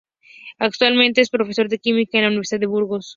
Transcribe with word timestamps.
Actualmente, 0.57 1.21
es 1.21 1.29
profesor 1.29 1.69
de 1.69 1.77
química 1.77 2.17
en 2.17 2.23
la 2.23 2.29
Universidad 2.29 2.59
de 2.61 2.65
Burgos. 2.65 3.09